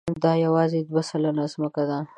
دا 0.23 0.33
یواځې 0.45 0.79
دوه 0.89 1.01
سلنه 1.09 1.43
ځمکه 1.53 1.83
ده. 1.89 1.99